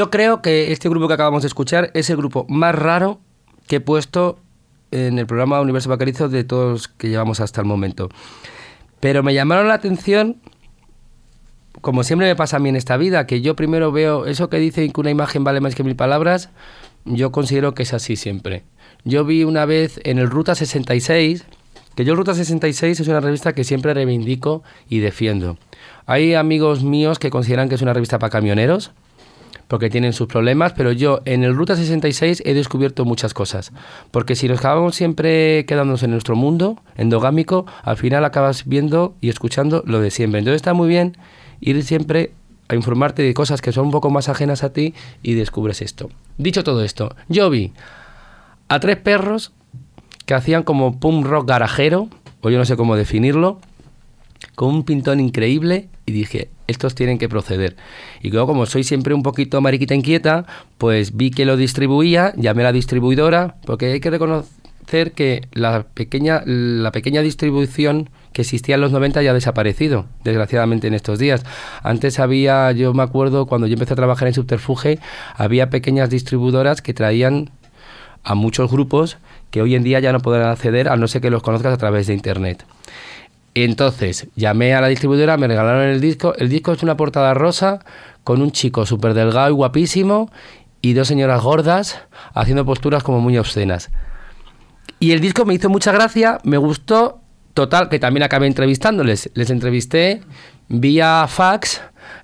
Yo 0.00 0.08
creo 0.08 0.40
que 0.40 0.72
este 0.72 0.88
grupo 0.88 1.08
que 1.08 1.12
acabamos 1.12 1.42
de 1.42 1.48
escuchar 1.48 1.90
es 1.92 2.08
el 2.08 2.16
grupo 2.16 2.46
más 2.48 2.74
raro 2.74 3.20
que 3.66 3.76
he 3.76 3.80
puesto 3.80 4.38
en 4.92 5.18
el 5.18 5.26
programa 5.26 5.60
Universo 5.60 5.90
Bacarizo 5.90 6.30
de 6.30 6.42
todos 6.42 6.88
que 6.88 7.10
llevamos 7.10 7.40
hasta 7.40 7.60
el 7.60 7.66
momento. 7.66 8.08
Pero 9.00 9.22
me 9.22 9.34
llamaron 9.34 9.68
la 9.68 9.74
atención, 9.74 10.40
como 11.82 12.02
siempre 12.02 12.28
me 12.28 12.34
pasa 12.34 12.56
a 12.56 12.60
mí 12.60 12.70
en 12.70 12.76
esta 12.76 12.96
vida, 12.96 13.26
que 13.26 13.42
yo 13.42 13.54
primero 13.56 13.92
veo 13.92 14.24
eso 14.24 14.48
que 14.48 14.56
dicen 14.56 14.90
que 14.90 15.02
una 15.02 15.10
imagen 15.10 15.44
vale 15.44 15.60
más 15.60 15.74
que 15.74 15.84
mil 15.84 15.96
palabras, 15.96 16.48
yo 17.04 17.30
considero 17.30 17.74
que 17.74 17.82
es 17.82 17.92
así 17.92 18.16
siempre. 18.16 18.62
Yo 19.04 19.26
vi 19.26 19.44
una 19.44 19.66
vez 19.66 20.00
en 20.04 20.18
el 20.18 20.30
Ruta 20.30 20.54
66, 20.54 21.44
que 21.94 22.06
yo 22.06 22.12
el 22.12 22.16
Ruta 22.16 22.32
66 22.32 23.00
es 23.00 23.06
una 23.06 23.20
revista 23.20 23.52
que 23.52 23.64
siempre 23.64 23.92
reivindico 23.92 24.62
y 24.88 25.00
defiendo. 25.00 25.58
Hay 26.06 26.32
amigos 26.32 26.84
míos 26.84 27.18
que 27.18 27.28
consideran 27.28 27.68
que 27.68 27.74
es 27.74 27.82
una 27.82 27.92
revista 27.92 28.18
para 28.18 28.30
camioneros, 28.30 28.92
porque 29.70 29.88
tienen 29.88 30.12
sus 30.12 30.26
problemas, 30.26 30.72
pero 30.72 30.90
yo 30.90 31.20
en 31.26 31.44
el 31.44 31.54
Ruta 31.54 31.76
66 31.76 32.42
he 32.44 32.54
descubierto 32.54 33.04
muchas 33.04 33.34
cosas, 33.34 33.70
porque 34.10 34.34
si 34.34 34.48
nos 34.48 34.58
acabamos 34.58 34.96
siempre 34.96 35.64
quedándonos 35.64 36.02
en 36.02 36.10
nuestro 36.10 36.34
mundo 36.34 36.82
endogámico, 36.96 37.66
al 37.84 37.96
final 37.96 38.24
acabas 38.24 38.66
viendo 38.66 39.14
y 39.20 39.28
escuchando 39.28 39.84
lo 39.86 40.00
de 40.00 40.10
siempre. 40.10 40.40
Entonces 40.40 40.56
está 40.56 40.74
muy 40.74 40.88
bien 40.88 41.16
ir 41.60 41.80
siempre 41.84 42.32
a 42.66 42.74
informarte 42.74 43.22
de 43.22 43.32
cosas 43.32 43.62
que 43.62 43.70
son 43.70 43.86
un 43.86 43.90
poco 43.92 44.10
más 44.10 44.28
ajenas 44.28 44.64
a 44.64 44.72
ti 44.72 44.92
y 45.22 45.34
descubres 45.34 45.82
esto. 45.82 46.10
Dicho 46.36 46.64
todo 46.64 46.82
esto, 46.82 47.14
yo 47.28 47.48
vi 47.48 47.72
a 48.66 48.80
tres 48.80 48.96
perros 48.96 49.52
que 50.26 50.34
hacían 50.34 50.64
como 50.64 50.98
punk 50.98 51.24
rock 51.24 51.46
garajero, 51.46 52.08
o 52.40 52.50
yo 52.50 52.58
no 52.58 52.64
sé 52.64 52.76
cómo 52.76 52.96
definirlo, 52.96 53.60
con 54.54 54.74
un 54.74 54.84
pintón 54.84 55.20
increíble 55.20 55.88
y 56.06 56.12
dije, 56.12 56.50
estos 56.66 56.94
tienen 56.94 57.18
que 57.18 57.28
proceder. 57.28 57.76
Y 58.22 58.30
luego, 58.30 58.48
como 58.48 58.66
soy 58.66 58.84
siempre 58.84 59.14
un 59.14 59.22
poquito 59.22 59.60
mariquita 59.60 59.94
inquieta, 59.94 60.46
pues 60.78 61.16
vi 61.16 61.30
que 61.30 61.44
lo 61.44 61.56
distribuía, 61.56 62.32
llamé 62.36 62.62
a 62.62 62.66
la 62.66 62.72
distribuidora, 62.72 63.56
porque 63.66 63.86
hay 63.92 64.00
que 64.00 64.10
reconocer 64.10 65.12
que 65.12 65.46
la 65.52 65.84
pequeña, 65.84 66.42
la 66.44 66.92
pequeña 66.92 67.22
distribución 67.22 68.10
que 68.32 68.42
existía 68.42 68.76
en 68.76 68.80
los 68.80 68.92
90 68.92 69.22
ya 69.22 69.30
ha 69.30 69.34
desaparecido, 69.34 70.06
desgraciadamente 70.24 70.86
en 70.86 70.94
estos 70.94 71.18
días. 71.18 71.44
Antes 71.82 72.18
había, 72.18 72.70
yo 72.72 72.94
me 72.94 73.02
acuerdo, 73.02 73.46
cuando 73.46 73.66
yo 73.66 73.74
empecé 73.74 73.94
a 73.94 73.96
trabajar 73.96 74.28
en 74.28 74.34
Subterfuge, 74.34 74.98
había 75.36 75.70
pequeñas 75.70 76.10
distribuidoras 76.10 76.82
que 76.82 76.94
traían 76.94 77.50
a 78.22 78.34
muchos 78.34 78.70
grupos 78.70 79.18
que 79.50 79.62
hoy 79.62 79.74
en 79.74 79.82
día 79.82 80.00
ya 80.00 80.12
no 80.12 80.20
podrán 80.20 80.50
acceder 80.50 80.88
a 80.88 80.96
no 80.96 81.08
ser 81.08 81.22
que 81.22 81.30
los 81.30 81.42
conozcas 81.42 81.74
a 81.74 81.78
través 81.78 82.06
de 82.06 82.14
Internet. 82.14 82.64
Entonces 83.54 84.28
llamé 84.36 84.74
a 84.74 84.80
la 84.80 84.88
distribuidora, 84.88 85.36
me 85.36 85.48
regalaron 85.48 85.82
el 85.82 86.00
disco. 86.00 86.34
El 86.36 86.48
disco 86.48 86.72
es 86.72 86.82
una 86.82 86.96
portada 86.96 87.34
rosa 87.34 87.80
con 88.24 88.42
un 88.42 88.52
chico 88.52 88.86
súper 88.86 89.14
delgado 89.14 89.50
y 89.50 89.52
guapísimo 89.52 90.30
y 90.82 90.92
dos 90.92 91.08
señoras 91.08 91.42
gordas 91.42 92.00
haciendo 92.34 92.64
posturas 92.64 93.02
como 93.02 93.20
muy 93.20 93.36
obscenas. 93.38 93.90
Y 94.98 95.12
el 95.12 95.20
disco 95.20 95.44
me 95.44 95.54
hizo 95.54 95.68
mucha 95.68 95.92
gracia, 95.92 96.38
me 96.44 96.58
gustó, 96.58 97.20
total, 97.54 97.88
que 97.88 97.98
también 97.98 98.22
acabé 98.22 98.46
entrevistándoles. 98.46 99.30
Les 99.34 99.50
entrevisté 99.50 100.20
vía 100.68 101.26
fax, 101.26 101.80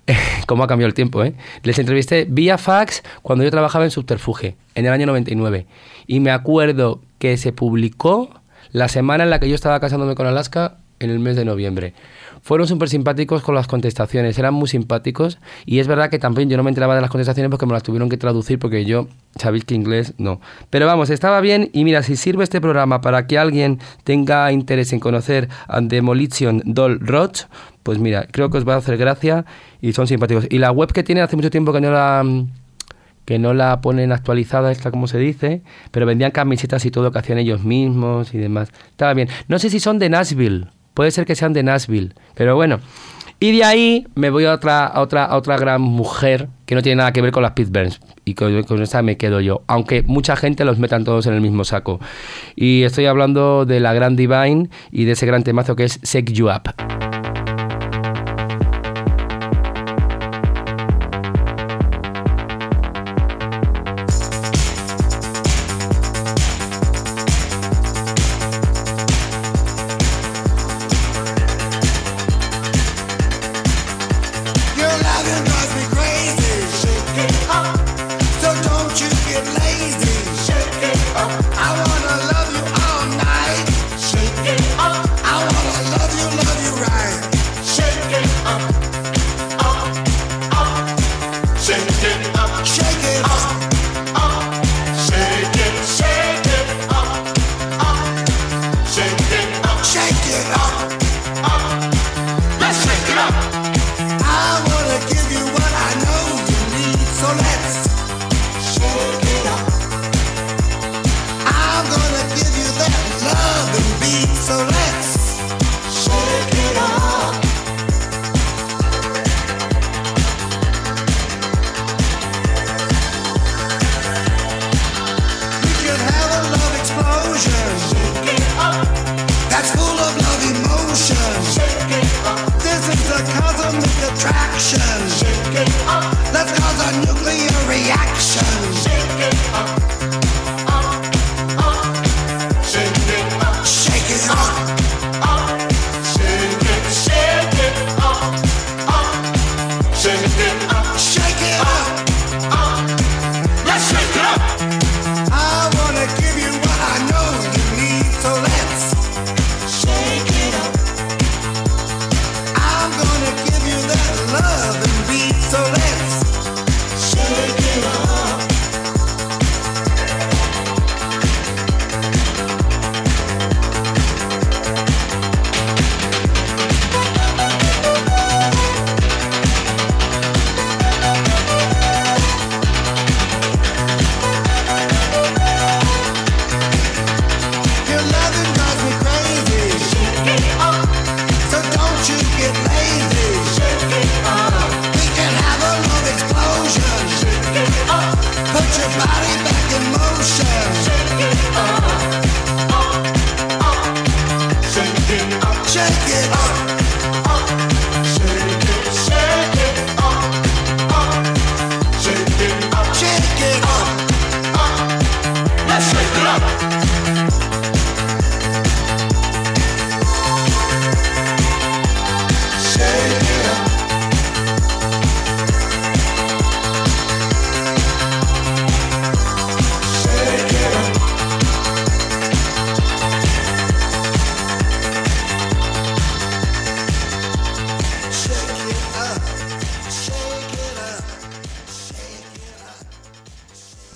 cómo 0.47 0.63
ha 0.63 0.67
cambiado 0.67 0.89
el 0.89 0.95
tiempo, 0.95 1.25
¿eh? 1.25 1.35
Les 1.63 1.79
entrevisté 1.79 2.27
vía 2.29 2.59
fax 2.59 3.03
cuando 3.23 3.45
yo 3.45 3.51
trabajaba 3.51 3.85
en 3.85 3.91
Subterfuge, 3.91 4.57
en 4.75 4.87
el 4.87 4.93
año 4.93 5.07
99. 5.07 5.67
Y 6.07 6.21
me 6.21 6.31
acuerdo 6.31 7.01
que 7.19 7.37
se 7.37 7.53
publicó 7.53 8.31
la 8.73 8.89
semana 8.89 9.25
en 9.25 9.31
la 9.31 9.41
que 9.41 9.49
yo 9.49 9.55
estaba 9.55 9.81
casándome 9.81 10.15
con 10.15 10.27
Alaska 10.27 10.77
en 10.99 11.11
el 11.11 11.19
mes 11.19 11.37
de 11.37 11.45
noviembre. 11.45 11.95
Fueron 12.43 12.67
súper 12.69 12.89
simpáticos 12.89 13.43
con 13.43 13.55
las 13.55 13.67
contestaciones, 13.67 14.39
eran 14.39 14.55
muy 14.55 14.69
simpáticos 14.69 15.39
y 15.65 15.81
es 15.81 15.89
verdad 15.89 16.11
que 16.11 16.19
también 16.19 16.49
yo 16.49 16.57
no 16.57 16.63
me 16.63 16.71
enteraba 16.71 16.95
de 16.95 17.01
las 17.01 17.11
contestaciones 17.11 17.51
porque 17.51 17.67
me 17.67 17.73
las 17.73 17.83
tuvieron 17.83 18.09
que 18.09 18.17
traducir 18.17 18.59
porque 18.59 18.85
yo 18.85 19.09
sabéis 19.37 19.65
que 19.65 19.75
inglés 19.75 20.15
no. 20.19 20.41
Pero 20.71 20.87
vamos, 20.87 21.11
estaba 21.11 21.41
bien 21.41 21.71
y 21.73 21.85
mira, 21.85 22.03
si 22.03 22.17
sirve 22.17 22.45
este 22.45 22.61
programa 22.61 23.01
para 23.01 23.27
que 23.27 23.39
alguien 23.39 23.81
tenga 24.05 24.53
interés 24.53 24.93
en 24.93 25.01
conocer 25.01 25.49
a 25.67 25.81
Demolition 25.81 26.63
Doll 26.65 27.01
Roach, 27.01 27.43
pues 27.83 27.99
mira, 27.99 28.27
creo 28.31 28.51
que 28.51 28.59
os 28.59 28.69
va 28.69 28.75
a 28.75 28.79
hacer 28.79 28.97
gracia 28.97 29.45
y 29.81 29.93
son 29.93 30.07
simpáticos. 30.07 30.47
Y 30.51 30.59
la 30.59 30.71
web 30.71 30.93
que 30.93 31.03
tiene 31.03 31.23
hace 31.23 31.37
mucho 31.37 31.51
tiempo 31.51 31.73
que 31.73 31.81
no 31.81 31.91
la 31.91 32.25
que 33.27 33.41
no 33.41 33.53
la 33.53 33.81
ponen 33.81 34.13
actualizada, 34.13 34.71
esta 34.71 34.91
como 34.93 35.09
se 35.09 35.19
dice, 35.19 35.63
pero 35.91 36.07
vendían 36.07 36.31
camisetas 36.31 36.87
y 36.87 36.93
todo 36.93 37.11
que 37.11 37.19
hacían 37.19 37.39
ellos 37.39 37.65
mismos 37.65 38.33
y 38.33 38.39
demás. 38.39 38.71
Estaba 38.91 39.13
bien. 39.15 39.29
No 39.49 39.59
sé 39.59 39.69
si 39.69 39.81
son 39.81 39.99
de 39.99 40.09
Nashville, 40.09 40.69
puede 40.97 41.11
ser 41.11 41.27
que 41.27 41.37
sean 41.37 41.53
de 41.53 41.63
Nashville, 41.63 42.15
pero 42.35 42.57
bueno. 42.57 42.81
Y 43.39 43.53
de 43.55 43.65
ahí 43.65 44.07
me 44.15 44.31
voy 44.31 44.47
a 44.47 44.55
otra, 44.55 44.87
a 44.87 45.03
otra, 45.03 45.37
otra 45.37 45.59
gran 45.59 45.83
mujer 45.83 46.49
que 46.65 46.75
no 46.75 46.81
tiene 46.81 46.97
nada 46.97 47.13
que 47.13 47.21
ver 47.21 47.33
con 47.33 47.43
las 47.43 47.53
Pitburns. 47.53 48.01
Y 48.25 48.33
con, 48.33 48.63
con 48.63 48.83
esa 48.83 49.03
me 49.03 49.19
quedo 49.19 49.43
yo. 49.43 49.63
Aunque 49.67 50.03
mucha 50.03 50.37
gente 50.37 50.65
los 50.65 50.79
metan 50.79 51.05
todos 51.05 51.27
en 51.27 51.35
el 51.35 51.43
mismo 51.43 51.65
saco. 51.65 52.01
Y 52.57 52.83
estoy 52.85 53.05
hablando 53.05 53.67
de 53.67 53.79
la 53.79 53.93
gran 53.93 54.17
Divine 54.17 54.71
y 54.91 55.05
de 55.05 55.13
ese 55.13 55.27
gran 55.27 55.45
temazo 55.45 55.77
que 55.77 55.85
es 55.85 56.01
Shake 56.01 56.33
You 56.33 56.49
Up. 56.49 57.06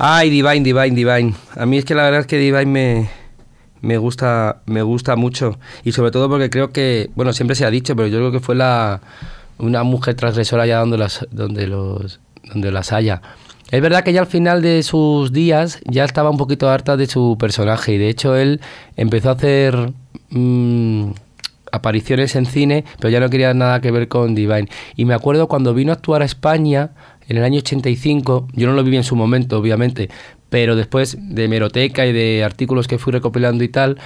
Ay, 0.02 0.30
Divine, 0.30 0.60
Divine, 0.60 0.96
Divine. 0.96 1.34
A 1.56 1.66
mí 1.66 1.76
es 1.76 1.84
que 1.84 1.94
la 1.94 2.04
verdad 2.04 2.20
es 2.20 2.26
que 2.26 2.38
Divine 2.38 2.64
me, 2.64 3.10
me 3.82 3.98
gusta 3.98 4.62
me 4.64 4.80
gusta 4.80 5.14
mucho 5.14 5.58
y 5.84 5.92
sobre 5.92 6.10
todo 6.10 6.26
porque 6.30 6.48
creo 6.48 6.72
que, 6.72 7.10
bueno, 7.16 7.34
siempre 7.34 7.54
se 7.54 7.66
ha 7.66 7.70
dicho, 7.70 7.94
pero 7.94 8.08
yo 8.08 8.16
creo 8.16 8.32
que 8.32 8.40
fue 8.40 8.54
la 8.54 9.02
una 9.58 9.82
mujer 9.82 10.14
transgresora 10.14 10.64
ya 10.64 10.78
donde 10.78 10.96
las 10.96 11.26
donde 11.30 11.66
los 11.66 12.18
donde 12.44 12.72
las 12.72 12.94
haya. 12.94 13.20
Es 13.70 13.82
verdad 13.82 14.02
que 14.02 14.14
ya 14.14 14.20
al 14.20 14.26
final 14.26 14.62
de 14.62 14.82
sus 14.82 15.34
días 15.34 15.80
ya 15.84 16.06
estaba 16.06 16.30
un 16.30 16.38
poquito 16.38 16.70
harta 16.70 16.96
de 16.96 17.06
su 17.06 17.36
personaje 17.38 17.92
y 17.92 17.98
de 17.98 18.08
hecho 18.08 18.36
él 18.36 18.62
empezó 18.96 19.28
a 19.28 19.32
hacer 19.32 19.92
mm, 20.30 21.10
apariciones 21.72 22.36
en 22.36 22.46
cine, 22.46 22.86
pero 22.98 23.10
ya 23.10 23.20
no 23.20 23.28
quería 23.28 23.52
nada 23.52 23.82
que 23.82 23.90
ver 23.90 24.08
con 24.08 24.34
Divine. 24.34 24.68
Y 24.96 25.04
me 25.04 25.12
acuerdo 25.12 25.46
cuando 25.46 25.74
vino 25.74 25.92
a 25.92 25.96
actuar 25.96 26.22
a 26.22 26.24
España 26.24 26.92
en 27.30 27.36
el 27.36 27.44
año 27.44 27.58
85, 27.58 28.48
yo 28.54 28.66
no 28.66 28.72
lo 28.74 28.82
viví 28.82 28.96
en 28.96 29.04
su 29.04 29.14
momento, 29.14 29.56
obviamente, 29.56 30.10
pero 30.48 30.74
después 30.74 31.16
de 31.20 31.46
meroteca 31.46 32.04
y 32.04 32.12
de 32.12 32.42
artículos 32.42 32.88
que 32.88 32.98
fui 32.98 33.12
recopilando 33.12 33.62
y 33.62 33.68
tal, 33.68 33.98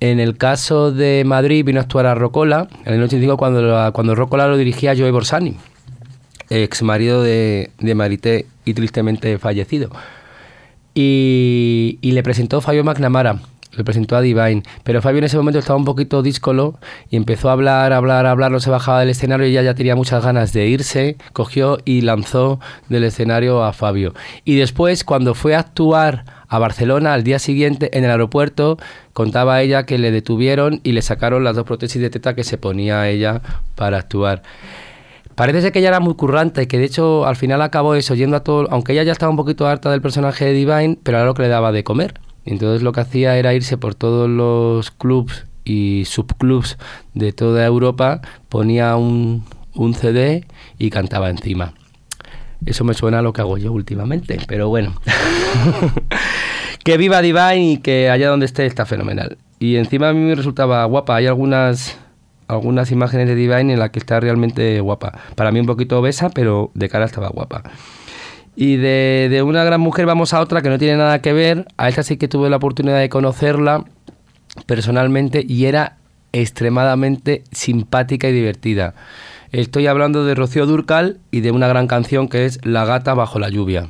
en 0.00 0.18
el 0.18 0.38
caso 0.38 0.90
de 0.90 1.24
Madrid 1.26 1.62
vino 1.62 1.78
a 1.78 1.82
actuar 1.82 2.06
a 2.06 2.14
Rocola, 2.14 2.68
en 2.86 2.94
el 2.94 3.02
85 3.02 3.36
cuando, 3.36 3.92
cuando 3.92 4.14
Rocola 4.14 4.48
lo 4.48 4.56
dirigía 4.56 4.96
Joe 4.96 5.10
Borsani, 5.10 5.56
ex 6.48 6.82
marido 6.82 7.22
de, 7.22 7.70
de 7.80 7.94
Marité 7.94 8.46
y 8.64 8.72
tristemente 8.72 9.38
fallecido. 9.38 9.90
Y, 10.94 11.98
y 12.00 12.12
le 12.12 12.22
presentó 12.22 12.62
Fabio 12.62 12.82
McNamara, 12.82 13.40
le 13.76 13.84
presentó 13.84 14.16
a 14.16 14.20
Divine. 14.20 14.62
Pero 14.82 15.02
Fabio 15.02 15.18
en 15.18 15.24
ese 15.24 15.36
momento 15.36 15.58
estaba 15.58 15.78
un 15.78 15.84
poquito 15.84 16.22
díscolo 16.22 16.78
y 17.10 17.16
empezó 17.16 17.48
a 17.48 17.52
hablar, 17.52 17.92
hablar, 17.92 18.26
hablar, 18.26 18.50
no 18.50 18.60
se 18.60 18.70
bajaba 18.70 19.00
del 19.00 19.10
escenario 19.10 19.46
y 19.46 19.50
ella 19.50 19.62
ya 19.62 19.74
tenía 19.74 19.96
muchas 19.96 20.24
ganas 20.24 20.52
de 20.52 20.66
irse, 20.66 21.16
cogió 21.32 21.78
y 21.84 22.02
lanzó 22.02 22.60
del 22.88 23.04
escenario 23.04 23.62
a 23.62 23.72
Fabio. 23.72 24.14
Y 24.44 24.56
después, 24.56 25.04
cuando 25.04 25.34
fue 25.34 25.54
a 25.54 25.60
actuar 25.60 26.24
a 26.48 26.58
Barcelona 26.58 27.14
al 27.14 27.24
día 27.24 27.38
siguiente 27.38 27.96
en 27.96 28.04
el 28.04 28.10
aeropuerto, 28.10 28.78
contaba 29.12 29.60
ella 29.62 29.86
que 29.86 29.98
le 29.98 30.10
detuvieron 30.10 30.80
y 30.84 30.92
le 30.92 31.02
sacaron 31.02 31.44
las 31.44 31.56
dos 31.56 31.64
prótesis 31.64 32.00
de 32.00 32.10
teta 32.10 32.34
que 32.34 32.44
se 32.44 32.58
ponía 32.58 33.08
ella 33.08 33.42
para 33.74 33.98
actuar. 33.98 34.42
Parece 35.34 35.62
ser 35.62 35.72
que 35.72 35.80
ella 35.80 35.88
era 35.88 36.00
muy 36.00 36.14
currante 36.14 36.62
y 36.62 36.66
que 36.66 36.78
de 36.78 36.84
hecho 36.84 37.26
al 37.26 37.34
final 37.34 37.60
acabó 37.60 37.96
eso, 37.96 38.14
yendo 38.14 38.36
a 38.36 38.44
todo, 38.44 38.68
aunque 38.70 38.92
ella 38.92 39.02
ya 39.02 39.12
estaba 39.12 39.30
un 39.30 39.36
poquito 39.36 39.66
harta 39.66 39.90
del 39.90 40.00
personaje 40.00 40.44
de 40.44 40.52
Divine, 40.52 40.98
pero 41.02 41.18
era 41.18 41.26
lo 41.26 41.34
que 41.34 41.42
le 41.42 41.48
daba 41.48 41.72
de 41.72 41.82
comer. 41.82 42.14
Entonces 42.44 42.82
lo 42.82 42.92
que 42.92 43.00
hacía 43.00 43.36
era 43.36 43.54
irse 43.54 43.76
por 43.76 43.94
todos 43.94 44.28
los 44.28 44.90
clubs 44.90 45.46
y 45.64 46.04
subclubs 46.06 46.76
de 47.14 47.32
toda 47.32 47.64
Europa, 47.64 48.20
ponía 48.48 48.96
un, 48.96 49.44
un 49.74 49.94
CD 49.94 50.46
y 50.78 50.90
cantaba 50.90 51.30
encima. 51.30 51.74
Eso 52.66 52.84
me 52.84 52.94
suena 52.94 53.18
a 53.18 53.22
lo 53.22 53.32
que 53.32 53.40
hago 53.40 53.58
yo 53.58 53.72
últimamente, 53.72 54.38
pero 54.46 54.68
bueno. 54.68 54.94
que 56.84 56.96
viva 56.96 57.20
Divine 57.22 57.72
y 57.72 57.76
que 57.78 58.10
allá 58.10 58.28
donde 58.28 58.46
esté 58.46 58.66
está 58.66 58.86
fenomenal. 58.86 59.38
Y 59.58 59.76
encima 59.76 60.10
a 60.10 60.12
mí 60.12 60.20
me 60.20 60.34
resultaba 60.34 60.84
guapa. 60.84 61.16
Hay 61.16 61.26
algunas 61.26 61.98
algunas 62.46 62.90
imágenes 62.90 63.26
de 63.26 63.34
Divine 63.34 63.72
en 63.72 63.78
las 63.78 63.90
que 63.90 63.98
está 63.98 64.20
realmente 64.20 64.80
guapa. 64.80 65.18
Para 65.34 65.50
mí 65.50 65.60
un 65.60 65.66
poquito 65.66 65.98
obesa, 65.98 66.30
pero 66.30 66.70
de 66.74 66.88
cara 66.88 67.06
estaba 67.06 67.28
guapa. 67.28 67.62
Y 68.56 68.76
de, 68.76 69.28
de, 69.30 69.42
una 69.42 69.64
gran 69.64 69.80
mujer 69.80 70.06
vamos 70.06 70.32
a 70.32 70.40
otra 70.40 70.62
que 70.62 70.68
no 70.68 70.78
tiene 70.78 70.96
nada 70.96 71.20
que 71.20 71.32
ver. 71.32 71.66
A 71.76 71.88
esta 71.88 72.02
sí 72.02 72.16
que 72.16 72.28
tuve 72.28 72.50
la 72.50 72.56
oportunidad 72.56 72.98
de 72.98 73.08
conocerla 73.08 73.84
personalmente 74.66 75.44
y 75.46 75.66
era 75.66 75.96
extremadamente 76.32 77.44
simpática 77.52 78.28
y 78.28 78.32
divertida. 78.32 78.94
Estoy 79.52 79.86
hablando 79.86 80.24
de 80.24 80.34
Rocío 80.34 80.66
Durcal 80.66 81.20
y 81.30 81.40
de 81.40 81.52
una 81.52 81.68
gran 81.68 81.86
canción 81.86 82.28
que 82.28 82.44
es 82.44 82.58
La 82.64 82.84
gata 82.84 83.14
bajo 83.14 83.38
la 83.38 83.48
lluvia. 83.48 83.88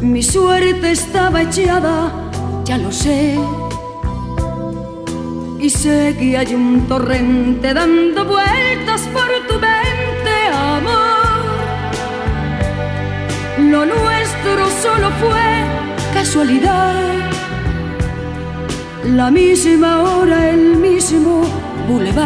Mi 0.00 0.22
suerte 0.22 0.92
estaba 0.92 1.42
echada, 1.42 2.30
ya 2.64 2.78
lo 2.78 2.92
sé. 2.92 3.36
Y 5.58 5.68
sé 5.68 6.14
que 6.18 6.38
hay 6.38 6.54
un 6.54 6.86
torrente 6.86 7.74
dando 7.74 8.24
vueltas 8.24 9.00
por 9.12 9.28
tu 9.48 9.54
mente, 9.54 10.34
amor. 10.54 11.66
Lo 13.58 13.84
nuestro 13.84 14.70
solo 14.82 15.10
fue 15.20 15.64
casualidad. 16.14 16.94
La 19.04 19.30
misma 19.32 20.02
hora, 20.02 20.50
el 20.50 20.76
mismo 20.76 21.42
bulevar. 21.88 22.25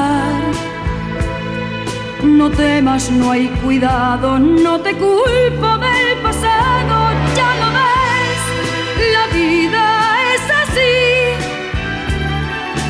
No 2.50 2.56
temas, 2.56 3.10
no 3.10 3.30
hay 3.30 3.46
cuidado, 3.62 4.38
no 4.38 4.80
te 4.80 4.92
culpo 4.94 5.78
del 5.78 6.18
pasado, 6.20 6.96
ya 7.36 7.54
lo 7.60 7.68
ves, 7.78 8.42
la 9.14 9.24
vida 9.38 9.84
es 10.34 10.42
así. 10.62 10.96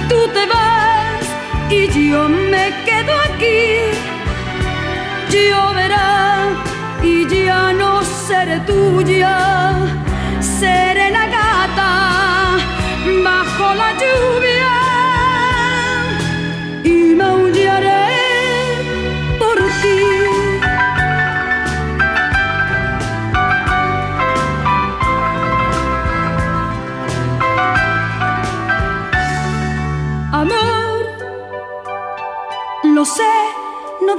Tú 0.09 0.29
te 0.33 0.46
vas 0.46 1.25
y 1.68 2.09
yo 2.09 2.27
me 2.29 2.73
quedo 2.87 3.12
aquí. 3.29 3.62
Lloverá 5.31 6.38
y 7.03 7.27
ya 7.29 7.73
no 7.75 8.03
seré 8.03 8.61
tuya, 8.61 9.75
seré 10.40 11.11
la 11.11 11.27
gata 11.27 12.57
bajo 13.23 13.75
la 13.75 13.92
lluvia 13.92 14.49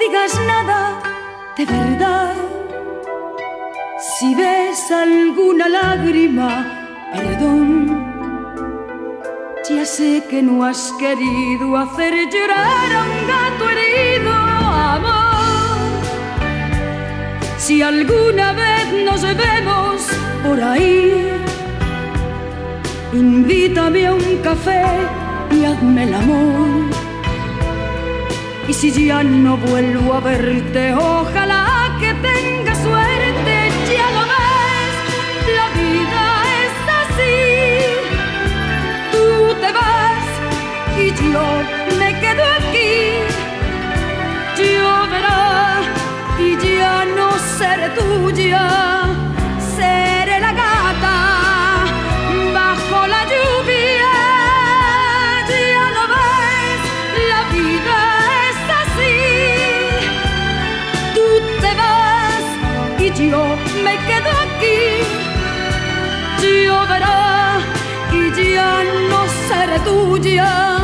digas 0.02 0.34
nada 0.48 0.80
de 1.58 1.66
verdad. 1.66 2.34
Si 4.00 4.34
ves 4.36 4.92
alguna 4.92 5.68
lágrima, 5.70 6.52
perdón. 7.14 7.66
Ya 9.70 9.86
sé 9.86 10.24
que 10.30 10.42
no 10.42 10.64
has 10.66 10.92
querido 11.00 11.78
hacer 11.78 12.14
llorar 12.34 12.90
a 13.00 13.02
un 13.12 13.20
gato 13.34 13.64
herido, 13.74 14.34
amor. 14.96 15.80
Si 17.58 17.82
alguna 17.82 18.54
vez 18.54 18.86
nos 19.08 19.22
vemos 19.22 19.96
por 20.44 20.60
ahí, 20.62 21.30
invítame 23.14 24.08
a 24.08 24.14
un 24.14 24.38
café 24.48 24.84
y 25.52 25.66
hazme 25.66 26.04
el 26.04 26.14
amor. 26.14 27.01
Y 28.72 28.74
si 28.74 29.06
ya 29.06 29.22
no 29.22 29.58
vuelvo 29.58 30.14
a 30.14 30.22
verte, 30.22 30.94
ojalá 30.94 31.98
que 32.00 32.14
tengas 32.14 32.78
suerte, 32.78 33.70
ya 33.94 34.08
lo 34.16 34.24
ves, 34.32 34.94
la 35.58 35.68
vida 35.82 36.24
es 36.64 36.76
así. 37.02 37.36
Tú 39.12 39.54
te 39.60 39.70
vas 39.74 40.26
y 40.98 41.08
yo 41.34 41.46
me 42.00 42.18
quedo 42.22 42.44
aquí. 42.60 42.94
Lloverá 44.58 45.82
y 46.40 46.56
ya 46.66 47.04
no 47.18 47.28
seré 47.58 47.90
tuya, 47.90 48.64
lloverá 66.92 67.60
y 68.12 68.54
ya 68.54 68.84
no 69.10 69.26
seré 69.48 69.80
tuya, 69.80 70.81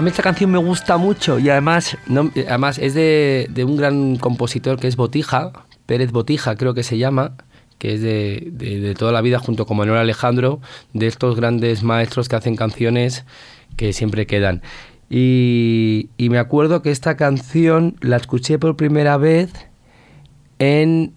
A 0.00 0.02
mí 0.02 0.08
esta 0.08 0.22
canción 0.22 0.50
me 0.50 0.56
gusta 0.56 0.96
mucho 0.96 1.38
y 1.38 1.50
además, 1.50 1.98
además 2.48 2.78
es 2.78 2.94
de, 2.94 3.48
de 3.50 3.64
un 3.64 3.76
gran 3.76 4.16
compositor 4.16 4.80
que 4.80 4.88
es 4.88 4.96
Botija, 4.96 5.52
Pérez 5.84 6.10
Botija 6.10 6.56
creo 6.56 6.72
que 6.72 6.82
se 6.82 6.96
llama, 6.96 7.34
que 7.76 7.92
es 7.92 8.00
de, 8.00 8.48
de- 8.50 8.80
de 8.80 8.94
toda 8.94 9.12
la 9.12 9.20
vida 9.20 9.38
junto 9.38 9.66
con 9.66 9.76
Manuel 9.76 9.98
Alejandro, 9.98 10.62
de 10.94 11.06
estos 11.06 11.36
grandes 11.36 11.82
maestros 11.82 12.30
que 12.30 12.36
hacen 12.36 12.56
canciones 12.56 13.26
que 13.76 13.92
siempre 13.92 14.26
quedan. 14.26 14.62
Y, 15.10 16.08
y 16.16 16.30
me 16.30 16.38
acuerdo 16.38 16.80
que 16.80 16.90
esta 16.92 17.18
canción 17.18 17.96
la 18.00 18.16
escuché 18.16 18.58
por 18.58 18.76
primera 18.78 19.18
vez 19.18 19.52
en 20.58 21.12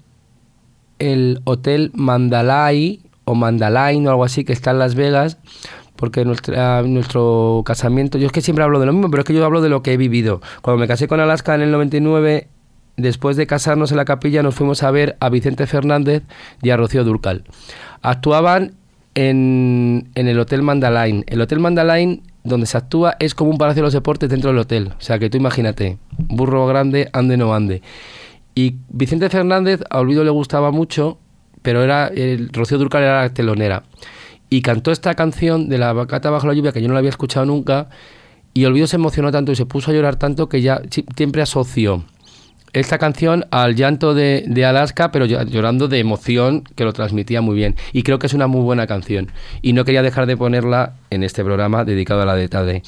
el 1.00 1.40
Hotel 1.46 1.90
Mandalay 1.94 3.00
o 3.24 3.34
Mandalay 3.34 4.06
o 4.06 4.10
algo 4.10 4.26
así 4.26 4.44
que 4.44 4.52
está 4.52 4.72
en 4.72 4.80
Las 4.80 4.96
Vegas 4.96 5.38
porque 6.04 6.26
nuestra, 6.26 6.82
nuestro 6.82 7.64
casamiento, 7.66 8.18
yo 8.18 8.26
es 8.26 8.34
que 8.34 8.42
siempre 8.42 8.62
hablo 8.62 8.82
de 8.82 8.86
lo 8.86 8.92
mismo, 8.92 9.10
pero 9.10 9.22
es 9.22 9.26
que 9.26 9.34
yo 9.34 9.46
hablo 9.46 9.62
de 9.62 9.70
lo 9.70 9.82
que 9.84 9.94
he 9.94 9.96
vivido. 9.96 10.42
Cuando 10.62 10.82
me 10.82 10.86
casé 10.86 11.08
con 11.08 11.22
Alaska 11.22 11.56
en 11.56 11.62
el 11.62 11.72
99, 11.72 12.50
después 12.98 13.38
de 13.38 13.48
casarnos 13.48 13.92
en 13.92 13.96
la 13.96 14.04
capilla, 14.04 14.44
nos 14.44 14.54
fuimos 14.54 14.84
a 14.84 14.92
ver 14.92 15.16
a 15.22 15.30
Vicente 15.30 15.66
Fernández 15.66 16.24
y 16.62 16.72
a 16.72 16.76
Rocío 16.76 17.06
Durcal. 17.06 17.46
Actuaban 18.02 18.74
en, 19.16 20.10
en 20.16 20.28
el 20.28 20.38
Hotel 20.42 20.62
Mandalain. 20.62 21.24
El 21.26 21.40
Hotel 21.40 21.62
Mandalain, 21.62 22.22
donde 22.44 22.66
se 22.66 22.78
actúa, 22.78 23.16
es 23.22 23.34
como 23.34 23.52
un 23.52 23.58
palacio 23.58 23.82
de 23.82 23.86
los 23.86 23.94
deportes 23.94 24.30
dentro 24.30 24.50
del 24.50 24.60
hotel. 24.60 24.92
O 24.98 25.02
sea 25.02 25.20
que 25.20 25.30
tú 25.30 25.38
imagínate, 25.38 26.00
burro 26.18 26.68
grande, 26.68 27.10
ande 27.14 27.38
no 27.38 27.56
ande. 27.56 27.82
Y 28.56 28.76
Vicente 28.90 29.30
Fernández, 29.30 29.80
a 29.90 30.02
Olvido 30.02 30.26
le 30.26 30.32
gustaba 30.32 30.70
mucho, 30.70 31.18
pero 31.62 31.82
era 31.82 32.08
el 32.08 32.50
Rocío 32.50 32.78
Durcal 32.78 33.04
era 33.04 33.22
la 33.22 33.34
telonera. 33.34 33.84
Y 34.54 34.62
cantó 34.62 34.92
esta 34.92 35.16
canción 35.16 35.68
de 35.68 35.80
la 35.80 35.94
bacata 35.94 36.30
bajo 36.30 36.46
la 36.46 36.54
lluvia, 36.54 36.72
que 36.72 36.80
yo 36.80 36.88
no 36.88 36.94
la 36.94 37.00
había 37.00 37.10
escuchado 37.10 37.44
nunca, 37.48 37.90
y 38.54 38.66
Olvido 38.66 38.86
se 38.86 38.98
emocionó 38.98 39.32
tanto 39.32 39.52
y 39.52 39.56
se 39.56 39.66
puso 39.66 39.90
a 39.90 39.96
llorar 39.96 40.16
tanto 40.18 40.48
que 40.48 40.62
ya 40.62 40.80
si- 40.92 41.06
siempre 41.18 41.42
asoció 41.42 42.04
esta 42.72 43.00
canción 43.00 43.46
al 43.50 43.74
llanto 43.74 44.14
de, 44.14 44.64
Alaska, 44.64 45.12
pero 45.12 45.26
llorando 45.26 45.88
de 45.88 45.98
emoción, 45.98 46.64
que 46.76 46.84
lo 46.84 46.94
transmitía 46.94 47.42
muy 47.42 47.56
bien. 47.56 47.76
Y 47.94 48.04
creo 48.04 48.20
que 48.20 48.28
es 48.28 48.36
una 48.36 48.46
muy 48.46 48.62
buena 48.62 48.86
canción. 48.86 49.32
Y 49.64 49.74
no 49.74 49.86
quería 49.86 50.04
dejar 50.04 50.28
de 50.28 50.38
ponerla 50.38 50.94
en 51.10 51.24
este 51.24 51.44
programa 51.44 51.84
dedicado 51.84 52.22
a 52.22 52.26
la 52.26 52.36
de 52.36 52.48
tarde. 52.48 52.84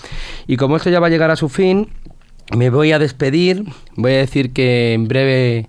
Y 0.46 0.58
como 0.58 0.76
esto 0.78 0.92
ya 0.92 1.00
va 1.00 1.08
a 1.08 1.10
llegar 1.10 1.32
a 1.32 1.36
su 1.36 1.50
fin, 1.50 1.90
me 2.56 2.70
voy 2.70 2.92
a 2.92 3.00
despedir. 3.00 3.64
Voy 3.96 4.12
a 4.14 4.18
decir 4.18 4.54
que 4.54 4.94
en 4.94 5.08
breve 5.08 5.68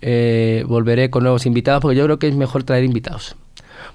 eh, 0.00 0.64
volveré 0.66 1.10
con 1.10 1.22
nuevos 1.22 1.44
invitados, 1.44 1.82
porque 1.82 1.96
yo 1.96 2.04
creo 2.04 2.18
que 2.18 2.28
es 2.28 2.34
mejor 2.34 2.64
traer 2.64 2.84
invitados 2.84 3.36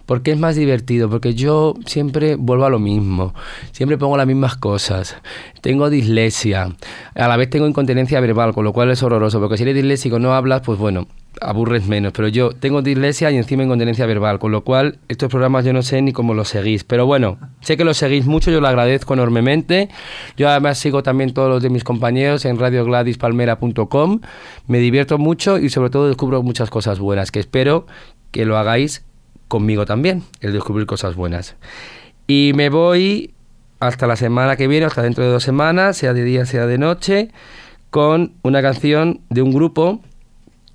porque 0.09 0.31
es 0.31 0.39
más 0.39 0.55
divertido, 0.55 1.07
porque 1.07 1.35
yo 1.35 1.75
siempre 1.85 2.33
vuelvo 2.33 2.65
a 2.65 2.71
lo 2.71 2.79
mismo, 2.79 3.35
siempre 3.71 3.95
pongo 3.95 4.17
las 4.17 4.25
mismas 4.25 4.55
cosas, 4.57 5.15
tengo 5.61 5.91
dislexia, 5.91 6.75
a 7.13 7.27
la 7.27 7.37
vez 7.37 7.51
tengo 7.51 7.67
incontinencia 7.67 8.19
verbal, 8.19 8.55
con 8.55 8.63
lo 8.63 8.73
cual 8.73 8.89
es 8.89 9.03
horroroso, 9.03 9.39
porque 9.39 9.57
si 9.57 9.63
eres 9.63 9.75
disléxico 9.75 10.17
no 10.17 10.33
hablas, 10.33 10.61
pues 10.61 10.79
bueno, 10.79 11.05
aburres 11.41 11.85
menos, 11.85 12.11
pero 12.11 12.27
yo 12.27 12.49
tengo 12.53 12.81
dislexia 12.81 13.29
y 13.29 13.37
encima 13.37 13.61
incontinencia 13.61 14.07
verbal, 14.07 14.39
con 14.39 14.51
lo 14.51 14.63
cual 14.63 14.97
estos 15.09 15.29
programas 15.29 15.63
yo 15.63 15.73
no 15.73 15.83
sé 15.83 16.01
ni 16.01 16.11
cómo 16.11 16.33
los 16.33 16.49
seguís, 16.49 16.83
pero 16.83 17.05
bueno, 17.05 17.37
sé 17.61 17.77
que 17.77 17.83
los 17.83 17.97
seguís 17.97 18.25
mucho, 18.25 18.49
yo 18.49 18.61
lo 18.61 18.67
agradezco 18.67 19.13
enormemente, 19.13 19.89
yo 20.37 20.49
además 20.49 20.79
sigo 20.79 21.03
también 21.03 21.35
todos 21.35 21.49
los 21.49 21.61
de 21.61 21.69
mis 21.69 21.83
compañeros 21.83 22.45
en 22.45 22.57
radiogradispalmera.com, 22.57 24.21
me 24.65 24.79
divierto 24.79 25.19
mucho 25.19 25.59
y 25.59 25.69
sobre 25.69 25.91
todo 25.91 26.07
descubro 26.07 26.41
muchas 26.41 26.71
cosas 26.71 26.97
buenas, 26.97 27.29
que 27.29 27.39
espero 27.39 27.85
que 28.31 28.45
lo 28.45 28.57
hagáis 28.57 29.03
conmigo 29.49 29.85
también, 29.85 30.23
el 30.39 30.53
descubrir 30.53 30.85
cosas 30.85 31.15
buenas. 31.15 31.57
Y 32.27 32.53
me 32.55 32.69
voy 32.69 33.33
hasta 33.81 34.07
la 34.07 34.15
semana 34.15 34.55
que 34.55 34.67
viene, 34.67 34.85
hasta 34.85 35.01
dentro 35.01 35.25
de 35.25 35.31
dos 35.31 35.43
semanas, 35.43 35.97
sea 35.97 36.13
de 36.13 36.23
día, 36.23 36.45
sea 36.45 36.65
de 36.65 36.77
noche, 36.77 37.29
con 37.89 38.33
una 38.43 38.61
canción 38.61 39.19
de 39.29 39.41
un 39.41 39.51
grupo 39.51 40.01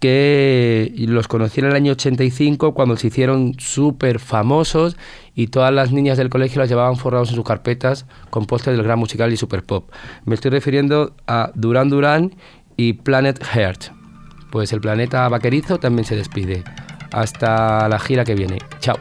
que 0.00 0.92
los 1.08 1.28
conocí 1.28 1.60
en 1.60 1.66
el 1.66 1.74
año 1.74 1.92
85 1.92 2.74
cuando 2.74 2.96
se 2.96 3.06
hicieron 3.06 3.54
súper 3.58 4.18
famosos 4.18 4.98
y 5.34 5.46
todas 5.46 5.72
las 5.72 5.92
niñas 5.92 6.18
del 6.18 6.28
colegio 6.28 6.60
las 6.60 6.68
llevaban 6.68 6.96
forrados 6.96 7.30
en 7.30 7.36
sus 7.36 7.44
carpetas 7.44 8.04
con 8.28 8.44
pósters 8.44 8.76
del 8.76 8.84
gran 8.84 8.98
musical 8.98 9.32
y 9.32 9.38
super 9.38 9.62
pop. 9.62 9.90
Me 10.26 10.34
estoy 10.34 10.50
refiriendo 10.50 11.14
a 11.26 11.52
Duran 11.54 11.88
Duran 11.88 12.34
y 12.76 12.94
Planet 12.94 13.42
Heart. 13.42 13.92
Pues 14.50 14.74
el 14.74 14.82
planeta 14.82 15.26
vaquerizo 15.28 15.78
también 15.78 16.04
se 16.04 16.16
despide. 16.16 16.64
Hasta 17.14 17.88
la 17.88 17.98
gira 17.98 18.24
que 18.24 18.34
viene. 18.34 18.58
Chao. 18.80 18.98